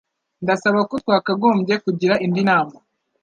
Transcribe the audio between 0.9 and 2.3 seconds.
twakagombye kugira